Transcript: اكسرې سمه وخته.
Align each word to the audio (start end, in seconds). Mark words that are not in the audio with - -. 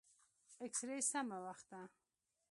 اكسرې 0.65 0.99
سمه 1.11 1.37
وخته. 1.45 1.79